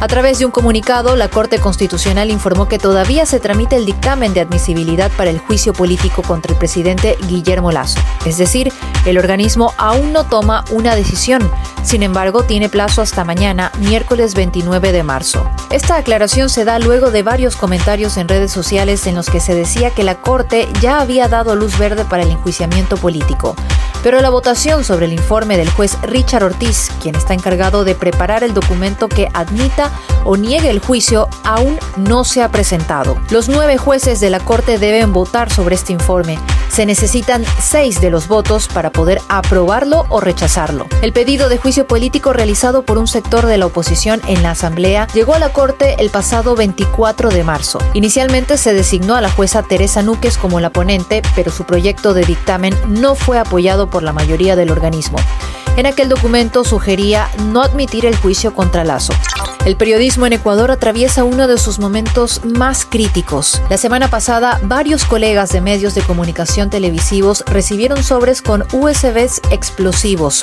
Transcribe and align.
A 0.00 0.06
través 0.06 0.38
de 0.38 0.44
un 0.44 0.52
comunicado, 0.52 1.16
la 1.16 1.28
Corte 1.28 1.58
Constitucional 1.58 2.30
informó 2.30 2.68
que 2.68 2.78
todavía 2.78 3.26
se 3.26 3.40
tramita 3.40 3.74
el 3.74 3.84
dictamen 3.84 4.32
de 4.32 4.40
admisibilidad 4.40 5.10
para 5.16 5.30
el 5.30 5.40
juicio 5.40 5.72
político 5.72 6.22
contra 6.22 6.52
el 6.52 6.58
presidente 6.58 7.18
Guillermo 7.26 7.72
Lazo. 7.72 7.98
Es 8.24 8.38
decir, 8.38 8.72
el 9.06 9.18
organismo 9.18 9.74
aún 9.76 10.12
no 10.12 10.22
toma 10.22 10.64
una 10.70 10.94
decisión. 10.94 11.50
Sin 11.82 12.04
embargo, 12.04 12.44
tiene 12.44 12.68
plazo 12.68 13.02
hasta 13.02 13.24
mañana, 13.24 13.72
miércoles 13.80 14.34
29 14.34 14.92
de 14.92 15.02
marzo. 15.02 15.50
Esta 15.70 15.96
aclaración 15.96 16.48
se 16.48 16.64
da 16.64 16.78
luego 16.78 17.10
de 17.10 17.24
varios 17.24 17.56
comentarios 17.56 18.18
en 18.18 18.28
redes 18.28 18.52
sociales 18.52 19.04
en 19.08 19.16
los 19.16 19.28
que 19.28 19.40
se 19.40 19.56
decía 19.56 19.90
que 19.90 20.04
la 20.04 20.20
Corte 20.20 20.68
ya 20.80 21.00
había 21.00 21.26
dado 21.26 21.56
luz 21.56 21.76
verde 21.76 22.04
para 22.04 22.22
el 22.22 22.30
enjuiciamiento 22.30 22.98
político. 22.98 23.56
Pero 24.02 24.20
la 24.20 24.30
votación 24.30 24.84
sobre 24.84 25.06
el 25.06 25.12
informe 25.12 25.56
del 25.56 25.70
juez 25.70 25.98
Richard 26.02 26.44
Ortiz, 26.44 26.90
quien 27.02 27.16
está 27.16 27.34
encargado 27.34 27.84
de 27.84 27.94
preparar 27.94 28.44
el 28.44 28.54
documento 28.54 29.08
que 29.08 29.28
admita 29.34 29.90
o 30.24 30.36
niegue 30.36 30.70
el 30.70 30.78
juicio, 30.78 31.28
aún 31.44 31.78
no 31.96 32.24
se 32.24 32.42
ha 32.42 32.50
presentado. 32.50 33.16
Los 33.30 33.48
nueve 33.48 33.76
jueces 33.76 34.20
de 34.20 34.30
la 34.30 34.40
Corte 34.40 34.78
deben 34.78 35.12
votar 35.12 35.50
sobre 35.50 35.74
este 35.74 35.92
informe. 35.92 36.38
Se 36.78 36.86
necesitan 36.86 37.44
seis 37.60 38.00
de 38.00 38.08
los 38.08 38.28
votos 38.28 38.68
para 38.68 38.92
poder 38.92 39.20
aprobarlo 39.28 40.06
o 40.10 40.20
rechazarlo. 40.20 40.86
El 41.02 41.12
pedido 41.12 41.48
de 41.48 41.58
juicio 41.58 41.88
político 41.88 42.32
realizado 42.32 42.84
por 42.84 42.98
un 42.98 43.08
sector 43.08 43.46
de 43.46 43.58
la 43.58 43.66
oposición 43.66 44.20
en 44.28 44.44
la 44.44 44.52
Asamblea 44.52 45.08
llegó 45.12 45.34
a 45.34 45.40
la 45.40 45.52
Corte 45.52 45.96
el 45.98 46.10
pasado 46.10 46.54
24 46.54 47.30
de 47.30 47.42
marzo. 47.42 47.80
Inicialmente 47.94 48.56
se 48.56 48.74
designó 48.74 49.16
a 49.16 49.20
la 49.20 49.28
jueza 49.28 49.64
Teresa 49.64 50.02
Núquez 50.02 50.38
como 50.38 50.60
la 50.60 50.70
ponente, 50.70 51.20
pero 51.34 51.50
su 51.50 51.64
proyecto 51.64 52.14
de 52.14 52.22
dictamen 52.22 52.76
no 52.86 53.16
fue 53.16 53.40
apoyado 53.40 53.90
por 53.90 54.04
la 54.04 54.12
mayoría 54.12 54.54
del 54.54 54.70
organismo. 54.70 55.18
En 55.76 55.86
aquel 55.86 56.08
documento 56.08 56.62
sugería 56.62 57.28
no 57.46 57.62
admitir 57.62 58.06
el 58.06 58.14
juicio 58.14 58.54
contra 58.54 58.84
Lazo. 58.84 59.14
El 59.68 59.76
periodismo 59.76 60.24
en 60.24 60.32
Ecuador 60.32 60.70
atraviesa 60.70 61.24
uno 61.24 61.46
de 61.46 61.58
sus 61.58 61.78
momentos 61.78 62.42
más 62.42 62.86
críticos. 62.86 63.60
La 63.68 63.76
semana 63.76 64.08
pasada, 64.08 64.58
varios 64.62 65.04
colegas 65.04 65.52
de 65.52 65.60
medios 65.60 65.94
de 65.94 66.00
comunicación 66.00 66.70
televisivos 66.70 67.44
recibieron 67.46 68.02
sobres 68.02 68.40
con 68.40 68.64
USBs 68.72 69.42
explosivos. 69.50 70.42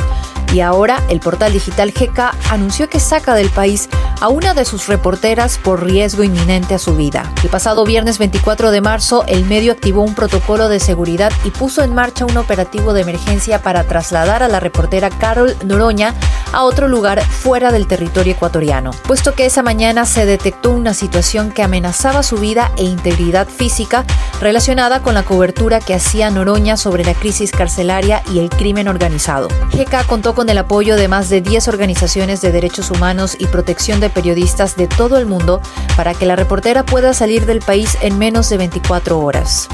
Y 0.53 0.59
ahora 0.59 1.01
el 1.09 1.21
portal 1.21 1.53
digital 1.53 1.91
GK 1.91 2.35
anunció 2.51 2.87
que 2.87 2.99
saca 2.99 3.33
del 3.33 3.49
país 3.49 3.89
a 4.21 4.27
una 4.27 4.53
de 4.53 4.63
sus 4.63 4.85
reporteras 4.87 5.57
por 5.57 5.83
riesgo 5.83 6.23
inminente 6.23 6.75
a 6.75 6.79
su 6.79 6.95
vida. 6.95 7.33
El 7.43 7.49
pasado 7.49 7.83
viernes 7.83 8.19
24 8.19 8.69
de 8.69 8.81
marzo, 8.81 9.25
el 9.27 9.43
medio 9.45 9.71
activó 9.71 10.03
un 10.03 10.13
protocolo 10.13 10.69
de 10.69 10.79
seguridad 10.79 11.33
y 11.43 11.49
puso 11.49 11.83
en 11.83 11.95
marcha 11.95 12.25
un 12.25 12.37
operativo 12.37 12.93
de 12.93 13.01
emergencia 13.01 13.59
para 13.63 13.85
trasladar 13.85 14.43
a 14.43 14.47
la 14.49 14.59
reportera 14.59 15.09
Carol 15.09 15.55
Noroña 15.65 16.13
a 16.51 16.63
otro 16.63 16.88
lugar 16.88 17.21
fuera 17.23 17.71
del 17.71 17.88
territorio 17.88 18.33
ecuatoriano, 18.33 18.91
puesto 19.07 19.33
que 19.33 19.45
esa 19.45 19.63
mañana 19.63 20.05
se 20.05 20.25
detectó 20.25 20.71
una 20.71 20.93
situación 20.93 21.51
que 21.51 21.63
amenazaba 21.63 22.23
su 22.23 22.38
vida 22.38 22.71
e 22.77 22.83
integridad 22.83 23.47
física 23.47 24.05
relacionada 24.41 25.01
con 25.01 25.13
la 25.13 25.23
cobertura 25.23 25.79
que 25.79 25.93
hacía 25.93 26.29
Noroña 26.29 26.77
sobre 26.77 27.03
la 27.03 27.13
crisis 27.13 27.51
carcelaria 27.51 28.23
y 28.33 28.39
el 28.39 28.49
crimen 28.49 28.88
organizado. 28.88 29.47
GK 29.71 30.05
contó 30.07 30.35
con 30.35 30.49
el 30.49 30.57
apoyo 30.57 30.95
de 30.95 31.07
más 31.07 31.29
de 31.29 31.41
10 31.41 31.67
organizaciones 31.67 32.41
de 32.41 32.51
derechos 32.51 32.91
humanos 32.91 33.35
y 33.39 33.47
protección 33.47 33.99
de 33.99 34.09
periodistas 34.09 34.75
de 34.75 34.88
todo 34.88 35.17
el 35.17 35.25
mundo 35.25 35.61
para 35.95 36.13
que 36.13 36.25
la 36.25 36.35
reportera 36.35 36.85
pueda 36.85 37.13
salir 37.13 37.45
del 37.45 37.59
país 37.59 37.97
en 38.01 38.17
menos 38.17 38.49
de 38.49 38.57
24 38.57 39.19
horas. 39.19 39.67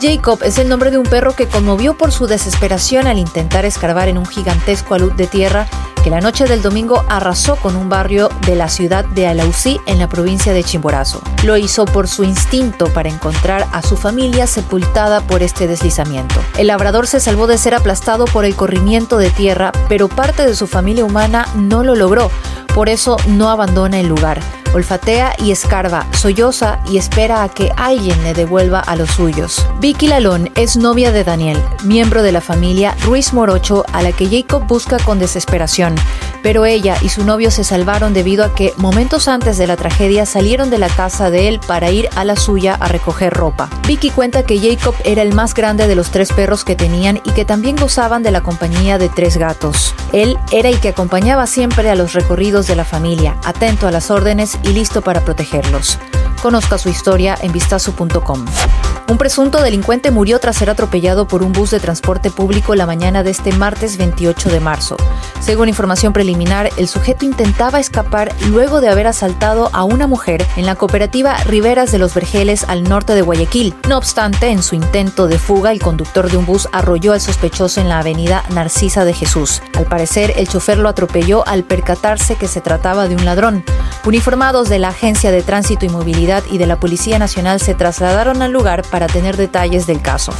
Jacob 0.00 0.40
es 0.42 0.58
el 0.58 0.68
nombre 0.68 0.90
de 0.90 0.96
un 0.96 1.04
perro 1.04 1.34
que 1.34 1.46
conmovió 1.46 1.94
por 1.94 2.10
su 2.10 2.26
desesperación 2.26 3.06
al 3.06 3.18
intentar 3.18 3.66
escarbar 3.66 4.08
en 4.08 4.16
un 4.16 4.24
gigantesco 4.24 4.94
alud 4.94 5.12
de 5.12 5.26
tierra 5.26 5.66
que 6.02 6.10
la 6.10 6.20
noche 6.20 6.46
del 6.46 6.62
domingo 6.62 7.04
arrasó 7.08 7.56
con 7.56 7.76
un 7.76 7.88
barrio 7.88 8.30
de 8.46 8.54
la 8.54 8.68
ciudad 8.68 9.04
de 9.04 9.26
Alausí 9.26 9.80
en 9.86 9.98
la 9.98 10.08
provincia 10.08 10.52
de 10.52 10.64
Chimborazo. 10.64 11.20
Lo 11.44 11.56
hizo 11.56 11.84
por 11.84 12.08
su 12.08 12.24
instinto 12.24 12.86
para 12.86 13.08
encontrar 13.08 13.66
a 13.72 13.82
su 13.82 13.96
familia 13.96 14.46
sepultada 14.46 15.20
por 15.20 15.42
este 15.42 15.66
deslizamiento. 15.66 16.40
El 16.56 16.68
labrador 16.68 17.06
se 17.06 17.20
salvó 17.20 17.46
de 17.46 17.58
ser 17.58 17.74
aplastado 17.74 18.24
por 18.24 18.44
el 18.44 18.56
corrimiento 18.56 19.18
de 19.18 19.30
tierra, 19.30 19.72
pero 19.88 20.08
parte 20.08 20.46
de 20.46 20.56
su 20.56 20.66
familia 20.66 21.04
humana 21.04 21.46
no 21.54 21.82
lo 21.82 21.94
logró, 21.94 22.30
por 22.74 22.88
eso 22.88 23.16
no 23.26 23.50
abandona 23.50 24.00
el 24.00 24.06
lugar 24.06 24.40
olfatea 24.72 25.34
y 25.38 25.50
escarba, 25.50 26.06
solloza 26.12 26.80
y 26.88 26.98
espera 26.98 27.42
a 27.42 27.48
que 27.48 27.72
alguien 27.76 28.22
le 28.22 28.34
devuelva 28.34 28.80
a 28.80 28.96
los 28.96 29.10
suyos. 29.10 29.66
Vicky 29.80 30.08
Lalón 30.08 30.50
es 30.54 30.76
novia 30.76 31.12
de 31.12 31.24
Daniel, 31.24 31.62
miembro 31.84 32.22
de 32.22 32.32
la 32.32 32.40
familia 32.40 32.94
Ruiz 33.04 33.32
Morocho 33.32 33.84
a 33.92 34.02
la 34.02 34.12
que 34.12 34.28
Jacob 34.28 34.66
busca 34.66 34.98
con 34.98 35.18
desesperación, 35.18 35.94
pero 36.42 36.64
ella 36.64 36.96
y 37.02 37.08
su 37.08 37.24
novio 37.24 37.50
se 37.50 37.64
salvaron 37.64 38.14
debido 38.14 38.44
a 38.44 38.54
que 38.54 38.72
momentos 38.76 39.28
antes 39.28 39.58
de 39.58 39.66
la 39.66 39.76
tragedia 39.76 40.26
salieron 40.26 40.70
de 40.70 40.78
la 40.78 40.88
casa 40.88 41.30
de 41.30 41.48
él 41.48 41.60
para 41.66 41.90
ir 41.90 42.08
a 42.14 42.24
la 42.24 42.36
suya 42.36 42.74
a 42.74 42.88
recoger 42.88 43.32
ropa. 43.32 43.68
Vicky 43.86 44.10
cuenta 44.10 44.44
que 44.44 44.58
Jacob 44.58 44.94
era 45.04 45.22
el 45.22 45.34
más 45.34 45.54
grande 45.54 45.86
de 45.86 45.94
los 45.94 46.10
tres 46.10 46.32
perros 46.32 46.64
que 46.64 46.76
tenían 46.76 47.20
y 47.24 47.32
que 47.32 47.44
también 47.44 47.76
gozaban 47.76 48.22
de 48.22 48.30
la 48.30 48.42
compañía 48.42 48.98
de 48.98 49.08
tres 49.08 49.36
gatos. 49.36 49.94
Él 50.12 50.38
era 50.52 50.68
el 50.68 50.80
que 50.80 50.88
acompañaba 50.88 51.46
siempre 51.46 51.90
a 51.90 51.94
los 51.94 52.12
recorridos 52.12 52.66
de 52.66 52.76
la 52.76 52.84
familia, 52.84 53.36
atento 53.44 53.86
a 53.86 53.90
las 53.90 54.10
órdenes 54.10 54.58
y 54.64 54.68
listo 54.68 55.02
para 55.02 55.24
protegerlos. 55.24 55.98
Conozca 56.42 56.78
su 56.78 56.88
historia 56.88 57.36
en 57.40 57.52
vistazo.com. 57.52 58.46
Un 59.10 59.18
presunto 59.18 59.60
delincuente 59.60 60.12
murió 60.12 60.38
tras 60.38 60.54
ser 60.54 60.70
atropellado 60.70 61.26
por 61.26 61.42
un 61.42 61.50
bus 61.50 61.72
de 61.72 61.80
transporte 61.80 62.30
público 62.30 62.76
la 62.76 62.86
mañana 62.86 63.24
de 63.24 63.32
este 63.32 63.50
martes 63.50 63.96
28 63.96 64.50
de 64.50 64.60
marzo. 64.60 64.96
Según 65.40 65.68
información 65.68 66.12
preliminar, 66.12 66.70
el 66.76 66.86
sujeto 66.86 67.24
intentaba 67.24 67.80
escapar 67.80 68.32
luego 68.50 68.80
de 68.80 68.88
haber 68.88 69.08
asaltado 69.08 69.68
a 69.72 69.82
una 69.82 70.06
mujer 70.06 70.46
en 70.54 70.64
la 70.64 70.76
cooperativa 70.76 71.36
Riberas 71.38 71.90
de 71.90 71.98
los 71.98 72.14
Vergeles 72.14 72.64
al 72.68 72.84
norte 72.84 73.16
de 73.16 73.22
Guayaquil. 73.22 73.74
No 73.88 73.98
obstante, 73.98 74.50
en 74.50 74.62
su 74.62 74.76
intento 74.76 75.26
de 75.26 75.40
fuga, 75.40 75.72
el 75.72 75.82
conductor 75.82 76.30
de 76.30 76.36
un 76.36 76.46
bus 76.46 76.68
arrolló 76.70 77.12
al 77.12 77.20
sospechoso 77.20 77.80
en 77.80 77.88
la 77.88 77.98
avenida 77.98 78.44
Narcisa 78.50 79.04
de 79.04 79.12
Jesús. 79.12 79.60
Al 79.76 79.86
parecer, 79.86 80.34
el 80.36 80.46
chofer 80.46 80.78
lo 80.78 80.88
atropelló 80.88 81.44
al 81.48 81.64
percatarse 81.64 82.36
que 82.36 82.46
se 82.46 82.60
trataba 82.60 83.08
de 83.08 83.16
un 83.16 83.24
ladrón. 83.24 83.64
Uniformados 84.04 84.68
de 84.68 84.78
la 84.78 84.88
Agencia 84.88 85.32
de 85.32 85.42
Tránsito 85.42 85.84
y 85.84 85.88
Movilidad 85.88 86.44
y 86.48 86.58
de 86.58 86.66
la 86.66 86.78
Policía 86.78 87.18
Nacional 87.18 87.60
se 87.60 87.74
trasladaron 87.74 88.40
al 88.40 88.52
lugar 88.52 88.82
para 88.82 88.99
tener 89.06 89.36
detalles 89.36 89.86
del 89.86 90.00
caso. 90.00 90.32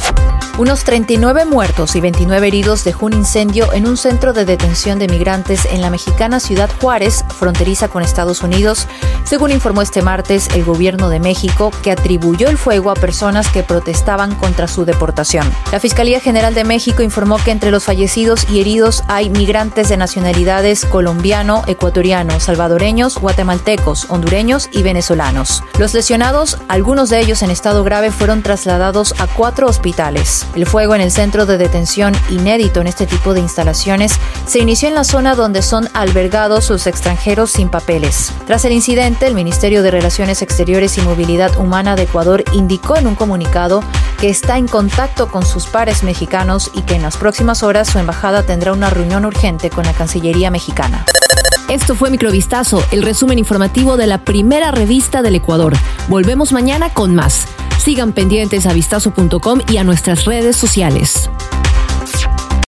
Unos 0.57 0.83
39 0.83 1.45
muertos 1.45 1.95
y 1.95 2.01
29 2.01 2.47
heridos 2.47 2.83
dejó 2.83 3.05
un 3.07 3.13
incendio 3.13 3.71
en 3.73 3.87
un 3.87 3.97
centro 3.97 4.33
de 4.33 4.45
detención 4.45 4.99
de 4.99 5.07
migrantes 5.07 5.65
en 5.65 5.81
la 5.81 5.89
mexicana 5.89 6.39
ciudad 6.39 6.69
Juárez, 6.81 7.23
fronteriza 7.39 7.87
con 7.87 8.03
Estados 8.03 8.43
Unidos, 8.43 8.87
según 9.23 9.51
informó 9.51 9.81
este 9.81 10.01
martes 10.01 10.49
el 10.53 10.65
gobierno 10.65 11.09
de 11.09 11.19
México, 11.19 11.71
que 11.81 11.91
atribuyó 11.91 12.49
el 12.49 12.57
fuego 12.57 12.91
a 12.91 12.95
personas 12.95 13.47
que 13.47 13.63
protestaban 13.63 14.35
contra 14.35 14.67
su 14.67 14.83
deportación. 14.85 15.49
La 15.71 15.79
Fiscalía 15.79 16.19
General 16.19 16.53
de 16.53 16.65
México 16.65 17.01
informó 17.01 17.37
que 17.37 17.51
entre 17.51 17.71
los 17.71 17.85
fallecidos 17.85 18.45
y 18.49 18.59
heridos 18.59 19.03
hay 19.07 19.29
migrantes 19.29 19.89
de 19.89 19.97
nacionalidades 19.97 20.85
colombiano, 20.85 21.63
ecuatoriano, 21.67 22.39
salvadoreños, 22.39 23.17
guatemaltecos, 23.17 24.07
hondureños 24.09 24.69
y 24.71 24.83
venezolanos. 24.83 25.63
Los 25.79 25.93
lesionados, 25.93 26.57
algunos 26.67 27.09
de 27.09 27.19
ellos 27.19 27.41
en 27.41 27.51
estado 27.51 27.83
grave, 27.83 28.11
fueron 28.11 28.41
trasladados 28.51 29.15
a 29.17 29.27
cuatro 29.27 29.65
hospitales. 29.65 30.45
El 30.55 30.65
fuego 30.65 30.93
en 30.93 30.99
el 30.99 31.09
centro 31.09 31.45
de 31.45 31.57
detención, 31.57 32.13
inédito 32.29 32.81
en 32.81 32.87
este 32.87 33.07
tipo 33.07 33.33
de 33.33 33.39
instalaciones, 33.39 34.11
se 34.45 34.59
inició 34.59 34.89
en 34.89 34.95
la 34.95 35.05
zona 35.05 35.35
donde 35.35 35.61
son 35.61 35.87
albergados 35.93 36.69
los 36.69 36.85
extranjeros 36.85 37.51
sin 37.51 37.69
papeles. 37.69 38.33
Tras 38.47 38.65
el 38.65 38.73
incidente, 38.73 39.25
el 39.25 39.35
Ministerio 39.35 39.83
de 39.83 39.91
Relaciones 39.91 40.41
Exteriores 40.41 40.97
y 40.97 41.01
Movilidad 41.01 41.57
Humana 41.57 41.95
de 41.95 42.03
Ecuador 42.03 42.43
indicó 42.51 42.97
en 42.97 43.07
un 43.07 43.15
comunicado 43.15 43.85
que 44.19 44.29
está 44.29 44.57
en 44.57 44.67
contacto 44.67 45.29
con 45.29 45.45
sus 45.45 45.67
pares 45.67 46.03
mexicanos 46.03 46.71
y 46.73 46.81
que 46.81 46.95
en 46.95 47.03
las 47.03 47.15
próximas 47.15 47.63
horas 47.63 47.87
su 47.87 47.99
embajada 47.99 48.43
tendrá 48.43 48.73
una 48.73 48.89
reunión 48.89 49.23
urgente 49.23 49.69
con 49.69 49.85
la 49.85 49.93
Cancillería 49.93 50.51
mexicana. 50.51 51.05
Esto 51.69 51.95
fue 51.95 52.09
Microvistazo, 52.09 52.83
el 52.91 53.01
resumen 53.01 53.39
informativo 53.39 53.95
de 53.95 54.07
la 54.07 54.17
primera 54.17 54.71
revista 54.71 55.21
del 55.21 55.35
Ecuador. 55.35 55.71
Volvemos 56.09 56.51
mañana 56.51 56.89
con 56.89 57.15
más. 57.15 57.47
Sigan 57.81 58.13
pendientes 58.13 58.67
a 58.67 58.73
vistazo.com 58.73 59.61
y 59.67 59.77
a 59.77 59.83
nuestras 59.83 60.25
redes 60.25 60.55
sociales. 60.55 61.31